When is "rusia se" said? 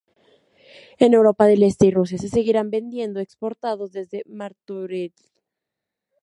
1.91-2.27